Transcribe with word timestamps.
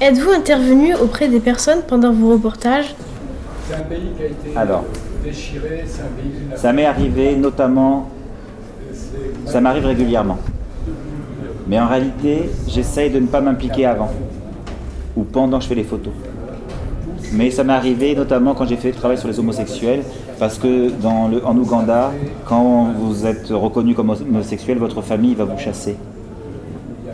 Êtes-vous 0.00 0.30
intervenu 0.30 0.94
auprès 0.94 1.26
des 1.26 1.40
personnes 1.40 1.80
pendant 1.86 2.12
vos 2.12 2.30
reportages? 2.30 2.94
C'est 3.68 3.74
un 3.74 3.80
pays 3.80 4.12
qui 4.16 4.22
a 4.22 4.26
été 4.26 4.56
Alors. 4.56 4.84
déchiré, 5.24 5.84
c'est 5.86 6.02
un 6.02 6.04
pays 6.04 6.32
Ça 6.56 6.72
m'est 6.72 6.84
arrivé 6.84 7.34
notamment, 7.34 8.08
ça 9.44 9.60
m'arrive 9.60 9.86
régulièrement. 9.86 10.38
Mais 11.66 11.80
en 11.80 11.88
réalité, 11.88 12.48
j'essaye 12.68 13.10
de 13.10 13.18
ne 13.18 13.26
pas 13.26 13.40
m'impliquer 13.40 13.86
avant 13.86 14.10
ou 15.16 15.24
pendant 15.24 15.58
que 15.58 15.64
je 15.64 15.68
fais 15.68 15.74
les 15.74 15.82
photos. 15.82 16.12
Mais 17.32 17.50
ça 17.50 17.64
m'est 17.64 17.72
arrivé 17.72 18.14
notamment 18.14 18.54
quand 18.54 18.66
j'ai 18.66 18.76
fait 18.76 18.88
le 18.92 18.94
travail 18.94 19.18
sur 19.18 19.26
les 19.26 19.38
homosexuels, 19.40 20.04
parce 20.38 20.58
que 20.58 20.90
dans 20.90 21.26
le, 21.26 21.44
en 21.44 21.56
Ouganda, 21.56 22.12
quand 22.46 22.92
vous 22.96 23.26
êtes 23.26 23.48
reconnu 23.48 23.94
comme 23.96 24.10
homosexuel, 24.10 24.78
votre 24.78 25.02
famille 25.02 25.34
va 25.34 25.44
vous 25.44 25.58
chasser. 25.58 25.96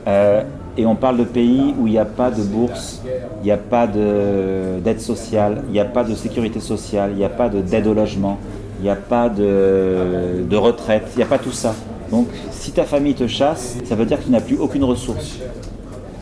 Euh, 0.06 0.42
et 0.76 0.86
on 0.86 0.96
parle 0.96 1.18
de 1.18 1.24
pays 1.24 1.74
où 1.78 1.86
il 1.86 1.92
n'y 1.92 1.98
a 1.98 2.04
pas 2.04 2.30
de 2.30 2.42
bourse, 2.42 3.00
il 3.42 3.44
n'y 3.44 3.50
a 3.52 3.56
pas 3.56 3.86
de- 3.86 4.80
d'aide 4.82 5.00
sociale, 5.00 5.62
il 5.68 5.72
n'y 5.72 5.80
a 5.80 5.84
pas 5.84 6.04
de 6.04 6.14
sécurité 6.14 6.60
sociale, 6.60 7.10
il 7.12 7.16
n'y 7.18 7.24
a 7.24 7.28
pas 7.28 7.48
de- 7.48 7.60
d'aide 7.60 7.86
au 7.86 7.94
logement, 7.94 8.38
il 8.80 8.84
n'y 8.84 8.90
a 8.90 8.96
pas 8.96 9.28
de, 9.28 10.42
de 10.48 10.56
retraite, 10.56 11.04
il 11.14 11.18
n'y 11.18 11.22
a 11.22 11.26
pas 11.26 11.38
tout 11.38 11.52
ça. 11.52 11.74
Donc 12.10 12.26
si 12.50 12.72
ta 12.72 12.84
famille 12.84 13.14
te 13.14 13.26
chasse, 13.26 13.76
ça 13.84 13.94
veut 13.94 14.04
dire 14.04 14.18
que 14.18 14.24
tu 14.24 14.30
n'as 14.30 14.40
plus 14.40 14.58
aucune 14.58 14.84
ressource. 14.84 15.38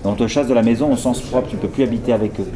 On 0.05 0.13
te 0.15 0.27
chasse 0.27 0.49
de 0.49 0.55
la 0.55 0.63
maison 0.63 0.93
au 0.93 0.97
sens 0.97 1.21
propre, 1.21 1.49
tu 1.49 1.57
ne 1.57 1.61
peux 1.61 1.69
plus 1.69 1.85
habiter 1.85 2.13
avec 2.13 2.39
eux. 2.41 2.47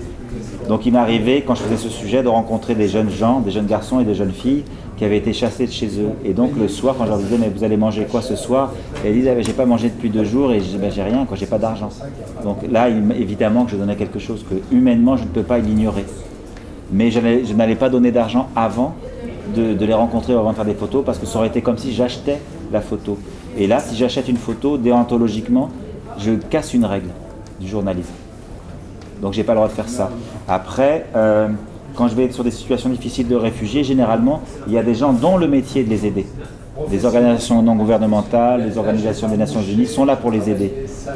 Donc 0.68 0.84
il 0.84 0.92
m'est 0.92 0.98
arrivé, 0.98 1.44
quand 1.46 1.54
je 1.54 1.62
faisais 1.62 1.76
ce 1.76 1.88
sujet, 1.88 2.22
de 2.22 2.28
rencontrer 2.28 2.74
des 2.74 2.88
jeunes 2.88 3.10
gens, 3.10 3.40
des 3.40 3.50
jeunes 3.52 3.66
garçons 3.66 4.00
et 4.00 4.04
des 4.04 4.14
jeunes 4.14 4.32
filles 4.32 4.64
qui 4.96 5.04
avaient 5.04 5.18
été 5.18 5.32
chassés 5.32 5.66
de 5.66 5.70
chez 5.70 5.86
eux. 6.00 6.10
Et 6.24 6.32
donc 6.32 6.52
le 6.58 6.66
soir, 6.68 6.94
quand 6.98 7.04
je 7.04 7.10
leur 7.10 7.18
disais, 7.18 7.36
mais 7.38 7.48
vous 7.54 7.62
allez 7.62 7.76
manger 7.76 8.06
quoi 8.10 8.20
ce 8.22 8.34
soir? 8.34 8.72
Et 9.04 9.10
ils 9.10 9.14
disaient, 9.16 9.36
Ah, 9.38 9.42
j'ai 9.42 9.52
pas 9.52 9.66
mangé 9.66 9.88
depuis 9.88 10.10
deux 10.10 10.24
jours 10.24 10.52
et 10.52 10.58
disais, 10.58 10.78
Ben, 10.78 10.90
j'ai 10.90 11.02
rien, 11.02 11.24
quoi, 11.24 11.36
j'ai 11.36 11.46
pas 11.46 11.58
d'argent. 11.58 11.90
Donc 12.42 12.58
là, 12.70 12.88
évidemment 12.88 13.64
que 13.64 13.72
je 13.72 13.76
donnais 13.76 13.96
quelque 13.96 14.18
chose 14.18 14.44
que 14.48 14.74
humainement, 14.74 15.16
je 15.16 15.22
ne 15.24 15.28
peux 15.28 15.42
pas 15.42 15.58
l'ignorer. 15.58 16.04
Mais 16.92 17.10
je 17.10 17.20
n'allais- 17.54 17.74
pas 17.76 17.88
donner 17.88 18.10
d'argent 18.10 18.48
avant 18.56 18.94
de, 19.54 19.74
de 19.74 19.84
les 19.84 19.94
rencontrer 19.94 20.32
avant 20.32 20.50
de 20.50 20.56
faire 20.56 20.64
des 20.64 20.74
photos 20.74 21.04
parce 21.04 21.18
que 21.18 21.26
ça 21.26 21.38
aurait 21.38 21.48
été 21.48 21.60
comme 21.62 21.78
si 21.78 21.92
j'achetais 21.92 22.38
la 22.72 22.80
photo. 22.80 23.18
Et 23.58 23.66
là, 23.66 23.78
si 23.80 23.96
j'achète 23.96 24.28
une 24.28 24.36
photo, 24.36 24.78
déontologiquement, 24.78 25.68
je 26.18 26.32
casse 26.32 26.74
une 26.74 26.84
règle 26.84 27.08
du 27.60 27.68
journalisme. 27.68 28.12
Donc 29.22 29.32
j'ai 29.32 29.44
pas 29.44 29.52
le 29.52 29.58
droit 29.58 29.68
de 29.68 29.72
faire 29.72 29.88
ça. 29.88 30.10
Après, 30.48 31.06
euh, 31.16 31.48
quand 31.94 32.08
je 32.08 32.14
vais 32.14 32.24
être 32.24 32.34
sur 32.34 32.44
des 32.44 32.50
situations 32.50 32.90
difficiles 32.90 33.28
de 33.28 33.36
réfugiés, 33.36 33.84
généralement, 33.84 34.42
il 34.66 34.74
y 34.74 34.78
a 34.78 34.82
des 34.82 34.94
gens 34.94 35.12
dont 35.12 35.36
le 35.36 35.48
métier 35.48 35.82
est 35.82 35.84
de 35.84 35.90
les 35.90 36.06
aider. 36.06 36.26
Des 36.90 37.04
organisations 37.06 37.62
non 37.62 37.74
gouvernementales, 37.74 38.68
des 38.68 38.76
organisations 38.76 39.28
des 39.28 39.38
Nations 39.38 39.62
Unies 39.62 39.86
sont 39.86 40.04
là 40.04 40.16
pour 40.16 40.30
les 40.30 40.50
aider. 40.50 40.72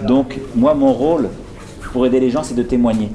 Donc 0.06 0.38
moi, 0.56 0.74
mon 0.74 0.92
rôle 0.92 1.28
pour 1.92 2.06
aider 2.06 2.20
les 2.20 2.30
gens, 2.30 2.42
c'est 2.42 2.54
de 2.54 2.62
témoigner. 2.62 3.10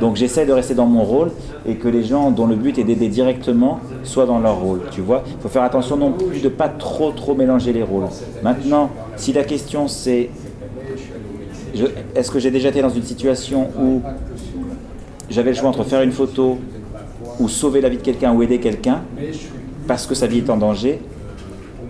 Donc 0.00 0.16
j'essaie 0.16 0.44
de 0.44 0.52
rester 0.52 0.74
dans 0.74 0.86
mon 0.86 1.04
rôle 1.04 1.30
et 1.66 1.76
que 1.76 1.88
les 1.88 2.02
gens 2.02 2.30
dont 2.30 2.46
le 2.46 2.56
but 2.56 2.78
est 2.78 2.84
d'aider 2.84 3.08
directement 3.08 3.78
soient 4.02 4.26
dans 4.26 4.40
leur 4.40 4.56
rôle. 4.56 4.80
Tu 4.90 5.00
vois, 5.00 5.22
il 5.26 5.40
faut 5.40 5.48
faire 5.48 5.62
attention 5.62 5.96
non 5.96 6.12
plus 6.12 6.42
de 6.42 6.48
pas 6.48 6.68
trop 6.68 7.12
trop 7.12 7.34
mélanger 7.34 7.72
les 7.72 7.82
rôles. 7.82 8.04
Maintenant, 8.42 8.90
si 9.16 9.32
la 9.32 9.44
question 9.44 9.86
c'est 9.86 10.30
est-ce 12.14 12.30
que 12.30 12.38
j'ai 12.38 12.50
déjà 12.50 12.68
été 12.68 12.80
dans 12.82 12.88
une 12.90 13.02
situation 13.02 13.68
où 13.80 14.00
j'avais 15.30 15.50
le 15.50 15.56
choix 15.56 15.68
entre 15.68 15.84
faire 15.84 16.02
une 16.02 16.12
photo 16.12 16.58
ou 17.40 17.48
sauver 17.48 17.80
la 17.80 17.88
vie 17.88 17.96
de 17.96 18.02
quelqu'un 18.02 18.32
ou 18.32 18.42
aider 18.42 18.58
quelqu'un 18.60 19.02
parce 19.86 20.06
que 20.06 20.14
sa 20.14 20.26
vie 20.26 20.38
est 20.38 20.50
en 20.50 20.56
danger? 20.56 21.00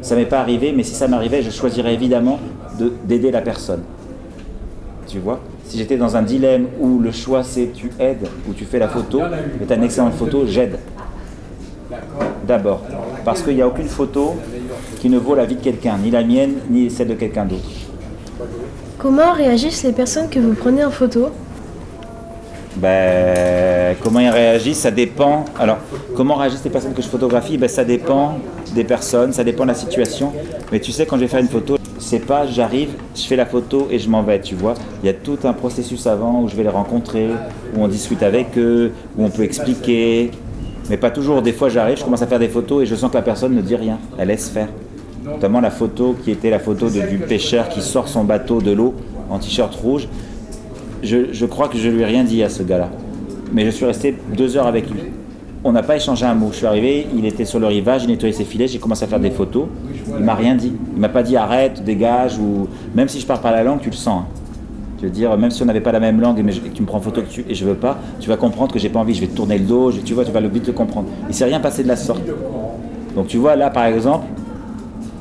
Ça 0.01 0.17
m'est 0.17 0.27
pas 0.27 0.41
arrivé, 0.41 0.73
mais 0.77 0.83
si 0.83 0.95
ça 0.95 1.09
m'arrivait, 1.09 1.43
je 1.43 1.51
choisirais 1.51 1.95
évidemment 1.95 2.39
de- 2.79 2.93
d'aider 3.05 3.31
la 3.31 3.41
personne. 3.41 3.83
Tu 5.07 5.19
vois? 5.19 5.41
Si 5.65 5.79
j'étais 5.79 5.97
dans 5.97 6.15
un 6.17 6.23
dilemme 6.23 6.67
où 6.79 6.99
le 6.99 7.11
choix 7.11 7.43
c'est 7.43 7.71
tu 7.73 7.91
aides 7.99 8.29
ou 8.49 8.53
tu 8.53 8.65
fais 8.65 8.79
la 8.79 8.89
photo, 8.89 9.21
et 9.63 9.67
tu 9.67 9.73
as 9.73 9.77
une 9.77 9.85
excellente 9.85 10.13
photo, 10.15 10.45
j'aide. 10.47 10.79
D'abord. 12.47 12.83
Parce 13.25 13.41
qu'il 13.43 13.55
n'y 13.55 13.63
a 13.63 13.67
aucune 13.67 13.89
photo 13.89 14.35
qui 15.01 15.09
ne 15.09 15.19
vaut 15.19 15.35
la 15.35 15.47
vie 15.47 15.57
de 15.57 15.63
quelqu'un, 15.63 15.97
ni 16.03 16.11
la 16.11 16.23
mienne, 16.23 16.55
ni 16.71 16.91
celle 16.91 17.09
de 17.09 17.15
quelqu'un 17.15 17.47
d'autre. 17.47 17.63
Comment 18.99 19.33
réagissent 19.33 19.83
les 19.83 19.93
personnes 19.93 20.29
que 20.29 20.39
vous 20.39 20.55
prenez 20.55 20.85
en 20.85 20.91
photo 20.91 21.29
Ben, 22.77 23.97
comment 24.03 24.21
ils 24.21 24.31
réagissent, 24.31 24.81
ça 24.81 24.91
dépend. 24.91 25.45
Alors, 25.59 25.79
comment 26.17 26.35
réagissent 26.35 26.65
les 26.65 26.71
personnes 26.71 26.95
que 26.95 27.03
je 27.03 27.09
photographie? 27.09 27.59
Ben, 27.59 27.69
Ça 27.69 27.85
dépend 27.85 28.39
des 28.75 28.85
personnes, 28.85 29.33
ça 29.33 29.45
dépend 29.45 29.65
de 29.65 29.69
la 29.69 29.75
situation. 29.75 30.33
Mais 30.73 30.81
tu 30.81 30.91
sais, 30.93 31.07
quand 31.07 31.17
je 31.17 31.23
vais 31.23 31.29
faire 31.29 31.41
une 31.41 31.49
photo, 31.49 31.77
c'est 31.99 32.19
pas 32.21 32.47
j'arrive, 32.47 32.91
je 33.15 33.23
fais 33.23 33.37
la 33.37 33.47
photo 33.47 33.89
et 33.91 33.99
je 33.99 34.09
m'en 34.09 34.23
vais, 34.23 34.41
tu 34.41 34.55
vois. 34.55 34.75
Il 35.03 35.07
y 35.07 35.09
a 35.09 35.15
tout 35.15 35.39
un 35.45 35.53
processus 35.53 36.07
avant 36.07 36.43
où 36.43 36.49
je 36.49 36.57
vais 36.57 36.65
les 36.65 36.69
rencontrer, 36.69 37.29
où 37.77 37.83
on 37.83 37.89
discute 37.89 38.23
avec 38.23 38.59
eux, 38.59 38.93
où 39.17 39.25
on 39.25 39.31
peut 39.31 39.43
expliquer. 39.43 40.31
Mais 40.91 40.97
pas 40.97 41.11
toujours. 41.11 41.41
Des 41.41 41.53
fois, 41.53 41.69
j'arrive, 41.69 41.99
je 41.99 42.05
commence 42.05 42.23
à 42.23 42.27
faire 42.27 42.39
des 42.39 42.49
photos 42.49 42.83
et 42.83 42.87
je 42.87 42.95
sens 42.95 43.11
que 43.11 43.17
la 43.17 43.23
personne 43.23 43.55
ne 43.55 43.63
dit 43.63 43.77
rien. 43.77 43.99
Elle 44.19 44.29
laisse 44.29 44.51
faire. 44.51 44.69
Notamment 45.25 45.61
la 45.61 45.71
photo 45.71 46.15
qui 46.23 46.31
était 46.31 46.51
la 46.51 46.59
photo 46.59 46.89
de- 46.89 47.09
du 47.09 47.19
pêcheur 47.19 47.69
qui 47.69 47.81
sort 47.81 48.09
son 48.09 48.25
bateau 48.25 48.61
de 48.61 48.71
l'eau 48.73 48.95
en 49.31 49.39
t-shirt 49.39 49.75
rouge. 49.75 50.07
Je, 51.03 51.45
crois 51.47 51.69
que 51.69 51.77
je 51.79 51.89
lui 51.89 52.03
ai 52.03 52.05
rien 52.05 52.25
dit 52.25 52.43
à 52.43 52.49
ce 52.49 52.63
gars-là. 52.63 52.89
Mais 53.53 53.65
je 53.65 53.71
suis 53.71 53.85
resté 53.87 54.15
deux 54.37 54.57
heures 54.57 54.67
avec 54.67 54.91
lui. 54.91 55.01
On 55.63 55.73
n'a 55.73 55.83
pas 55.83 55.97
échangé 55.97 56.27
un 56.27 56.35
mot. 56.35 56.49
Je 56.53 56.57
suis 56.57 56.67
arrivé, 56.67 57.07
il 57.17 57.25
était 57.25 57.45
sur 57.47 57.59
le 57.59 57.67
rivage, 57.67 58.05
il 58.05 58.09
nettoyait 58.11 58.35
ses 58.35 58.45
filets, 58.45 58.69
j'ai 58.69 58.79
commencé 58.79 59.05
à 59.05 59.07
faire 59.07 59.21
des 59.21 59.31
photos. 59.31 59.67
Il 60.19 60.25
m'a 60.25 60.35
rien 60.35 60.55
dit. 60.55 60.73
Il 60.95 61.01
m'a 61.01 61.09
pas 61.09 61.23
dit 61.23 61.37
arrête, 61.37 61.83
dégage, 61.85 62.39
ou 62.39 62.69
même 62.95 63.09
si 63.09 63.19
je 63.21 63.27
parle 63.27 63.41
pas 63.41 63.51
la 63.51 63.63
langue, 63.63 63.81
tu 63.81 63.91
le 63.91 63.95
sens. 63.97 64.23
hein. 64.23 64.27
Je 65.01 65.07
veux 65.07 65.11
dire, 65.13 65.37
même 65.37 65.51
si 65.51 65.63
on 65.63 65.67
n'avait 65.67 65.81
pas 65.83 65.93
la 65.93 66.01
même 66.01 66.21
langue 66.21 66.41
mais 66.43 66.55
et 66.55 66.71
tu 66.73 66.81
me 66.81 66.87
prends 66.87 66.99
en 66.99 67.03
photo 67.03 67.21
que 67.21 67.27
tu- 67.29 67.45
et 67.49 67.55
je 67.55 67.65
veux 67.67 67.75
pas, 67.75 67.99
tu 68.21 68.29
vas 68.29 68.37
comprendre 68.39 68.73
que 68.73 68.79
j'ai 68.79 68.89
pas 68.89 69.01
envie, 69.01 69.13
je 69.15 69.21
vais 69.21 69.27
te 69.27 69.37
tourner 69.37 69.59
le 69.59 69.65
dos, 69.65 69.93
tu 69.93 70.15
vois, 70.15 70.25
tu 70.25 70.33
vas 70.33 70.41
le 70.41 70.49
vite 70.49 70.67
le 70.67 70.73
comprendre. 70.73 71.09
Il 71.29 71.35
s'est 71.35 71.45
rien 71.45 71.61
passé 71.61 71.83
de 71.83 71.89
la 71.89 71.97
sorte. 71.97 72.23
Donc 73.15 73.27
tu 73.27 73.37
vois, 73.37 73.55
là 73.57 73.69
par 73.71 73.85
exemple, 73.87 74.25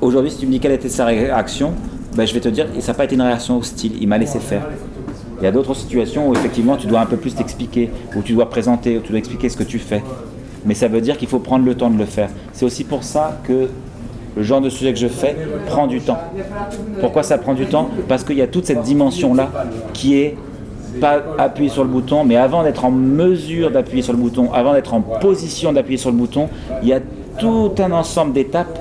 aujourd'hui 0.03 0.31
si 0.31 0.37
tu 0.37 0.45
me 0.45 0.51
dis 0.51 0.59
quelle 0.59 0.71
était 0.73 0.89
sa 0.89 1.05
réaction, 1.05 1.73
ben, 2.15 2.27
je 2.27 2.33
vais 2.33 2.39
te 2.39 2.49
dire, 2.49 2.67
ça 2.79 2.91
n'a 2.91 2.97
pas 2.97 3.05
été 3.05 3.15
une 3.15 3.21
réaction 3.21 3.57
hostile, 3.57 3.93
il 3.99 4.07
m'a 4.07 4.17
laissé 4.17 4.39
faire. 4.39 4.67
Il 5.39 5.43
y 5.43 5.47
a 5.47 5.51
d'autres 5.51 5.73
situations 5.73 6.29
où 6.29 6.33
effectivement 6.33 6.77
tu 6.77 6.87
dois 6.87 7.01
un 7.01 7.05
peu 7.05 7.17
plus 7.17 7.33
t'expliquer, 7.33 7.89
où 8.15 8.21
tu 8.21 8.33
dois 8.33 8.49
présenter, 8.49 8.97
où 8.97 9.01
tu 9.01 9.09
dois 9.09 9.19
expliquer 9.19 9.49
ce 9.49 9.57
que 9.57 9.63
tu 9.63 9.79
fais. 9.79 10.03
Mais 10.65 10.73
ça 10.73 10.87
veut 10.87 11.01
dire 11.01 11.17
qu'il 11.17 11.27
faut 11.27 11.39
prendre 11.39 11.65
le 11.65 11.75
temps 11.75 11.89
de 11.89 11.97
le 11.97 12.05
faire. 12.05 12.29
C'est 12.53 12.65
aussi 12.65 12.83
pour 12.83 13.03
ça 13.03 13.41
que 13.43 13.67
le 14.35 14.43
genre 14.43 14.61
de 14.61 14.69
sujet 14.69 14.93
que 14.93 14.99
je 14.99 15.07
fais 15.07 15.35
prend 15.67 15.87
du 15.87 15.99
temps. 15.99 16.19
Pourquoi 17.01 17.23
ça 17.23 17.37
prend 17.37 17.53
du 17.53 17.65
temps? 17.65 17.89
Parce 18.07 18.23
qu'il 18.23 18.37
y 18.37 18.41
a 18.41 18.47
toute 18.47 18.65
cette 18.65 18.81
dimension-là 18.81 19.49
qui 19.93 20.17
est 20.17 20.37
pas 21.01 21.21
appuyer 21.37 21.69
sur 21.69 21.83
le 21.83 21.89
bouton, 21.89 22.23
mais 22.23 22.35
avant 22.35 22.63
d'être 22.63 22.85
en 22.85 22.91
mesure 22.91 23.71
d'appuyer 23.71 24.03
sur 24.03 24.13
le 24.13 24.19
bouton, 24.19 24.53
avant 24.53 24.73
d'être 24.73 24.93
en 24.93 25.01
position 25.01 25.73
d'appuyer 25.73 25.97
sur 25.97 26.11
le 26.11 26.17
bouton, 26.17 26.49
il 26.83 26.89
y 26.89 26.93
a 26.93 26.99
tout 27.37 27.71
un 27.79 27.91
ensemble 27.91 28.33
d'étapes 28.33 28.79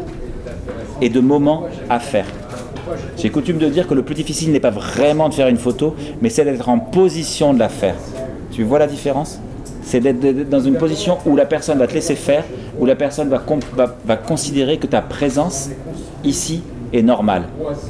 et 1.03 1.11
de 1.11 1.21
moments 1.21 1.65
à 1.91 1.99
faire. 1.99 2.27
J'ai 3.19 3.29
coutume 3.29 3.59
de 3.59 3.69
dire 3.69 3.87
que 3.87 3.95
le 3.95 4.03
plus 4.03 4.15
difficile 4.15 4.53
n'est 4.53 4.61
pas 4.61 4.71
vraiment 4.71 5.29
de 5.29 5.35
faire 5.35 5.49
une 5.49 5.59
photo, 5.59 5.95
mais 6.23 6.31
c'est 6.31 6.45
d'être 6.45 6.69
en 6.69 6.79
position 6.79 7.53
de 7.53 7.59
la 7.59 7.69
faire. 7.69 7.97
Tu 8.53 8.63
vois 8.63 8.79
la 8.79 8.87
différence? 8.87 9.41
C'est 9.83 10.01
d'être 10.01 10.49
dans 10.49 10.61
une 10.61 10.77
position 10.77 11.19
où 11.27 11.35
la 11.37 11.45
personne 11.45 11.79
va 11.79 11.89
te 11.89 11.95
laisser 11.95 12.15
faire, 12.15 12.45
où 12.79 12.87
la 12.87 12.95
personne 12.95 13.29
va, 13.29 14.17
considérer 14.17 14.79
que 14.79 14.87
ta 14.87 15.03
présence 15.03 15.71
ici 16.25 16.63
est 16.93 17.03
normale. 17.03 17.45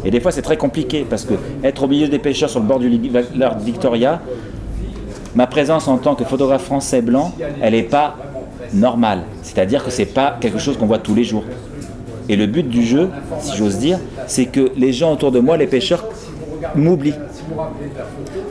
Et 0.04 0.10
des 0.10 0.20
fois 0.20 0.32
c'est 0.32 0.42
très 0.42 0.56
compliqué 0.56 1.06
parce 1.08 1.24
que 1.24 1.34
être 1.62 1.82
au 1.82 1.88
milieu 1.88 2.08
des 2.08 2.18
pêcheurs 2.18 2.48
sur 2.48 2.60
le 2.60 2.66
bord 2.66 2.78
du 2.78 2.88
lac 3.34 3.58
Victoria, 3.60 4.22
ma 5.34 5.46
présence 5.46 5.86
en 5.86 5.98
tant 5.98 6.14
que 6.14 6.24
photographe 6.24 6.64
français 6.64 7.02
blanc, 7.02 7.32
elle 7.60 7.74
n'est 7.74 7.82
pas 7.82 8.16
normale. 8.72 9.24
C'est-à-dire 9.42 9.84
que 9.84 9.90
c'est 9.90 10.06
pas 10.06 10.38
quelque 10.40 10.58
chose 10.58 10.78
qu'on 10.78 10.86
voit 10.86 10.98
tous 10.98 11.14
les 11.14 11.24
jours. 11.24 11.44
Et 12.28 12.36
le 12.36 12.46
but 12.46 12.68
du 12.68 12.82
jeu, 12.82 13.08
si 13.40 13.56
j'ose 13.56 13.78
dire, 13.78 13.98
c'est 14.26 14.46
que 14.46 14.70
les 14.76 14.92
gens 14.92 15.12
autour 15.12 15.32
de 15.32 15.40
moi, 15.40 15.56
les 15.56 15.66
pêcheurs, 15.66 16.04
m'oublient. 16.74 17.14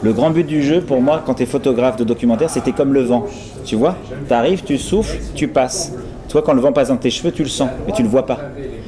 Le 0.01 0.13
grand 0.13 0.31
but 0.31 0.45
du 0.45 0.62
jeu, 0.62 0.81
pour 0.81 1.01
moi, 1.01 1.23
quand 1.25 1.35
tu 1.35 1.44
es 1.44 1.45
photographe 1.45 1.97
de 1.97 2.03
documentaire, 2.03 2.50
c'était 2.50 2.71
comme 2.71 2.94
le 2.94 3.01
vent. 3.01 3.25
Tu 3.65 3.75
vois 3.75 3.95
Tu 4.27 4.33
arrives, 4.33 4.63
tu 4.63 4.77
souffles, 4.77 5.18
tu 5.35 5.47
passes. 5.47 5.94
Toi, 6.29 6.41
quand 6.41 6.53
le 6.53 6.62
vent 6.62 6.71
passe 6.71 6.88
dans 6.88 6.97
tes 6.97 7.09
cheveux, 7.09 7.31
tu 7.31 7.44
le 7.44 7.50
sens, 7.50 7.69
mais 7.85 7.94
tu 7.94 8.03
le 8.03 8.09
vois 8.09 8.25
pas. 8.25 8.39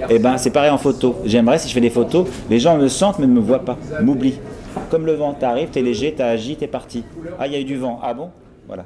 Et 0.10 0.18
ben, 0.18 0.38
c'est 0.38 0.52
pareil 0.52 0.70
en 0.72 0.78
photo. 0.78 1.16
J'aimerais, 1.26 1.60
si 1.60 1.68
je 1.68 1.74
fais 1.74 1.82
des 1.82 1.90
photos, 1.90 2.28
les 2.50 2.60
gens 2.60 2.78
me 2.78 2.88
sentent, 2.88 3.20
mais 3.20 3.28
ne 3.28 3.34
me 3.34 3.42
voient 3.42 3.66
pas, 3.66 3.78
m'oublient. 4.02 4.40
Comme 4.90 5.06
le 5.06 5.14
vent, 5.14 5.36
tu 5.38 5.46
arrives, 5.46 5.70
tu 5.72 5.80
es 5.80 5.82
léger, 5.82 6.14
tu 6.16 6.22
as 6.22 6.28
agi, 6.28 6.56
tu 6.56 6.64
es 6.64 6.68
parti. 6.68 7.04
Ah, 7.40 7.48
il 7.48 7.54
y 7.54 7.56
a 7.56 7.60
eu 7.60 7.66
du 7.66 7.78
vent. 7.78 8.00
Ah 8.02 8.14
bon? 8.14 8.30
Voilà. 8.68 8.86